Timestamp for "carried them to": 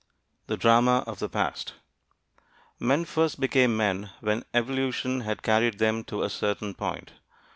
5.43-6.23